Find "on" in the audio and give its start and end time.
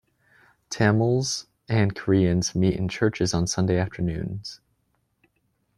3.35-3.45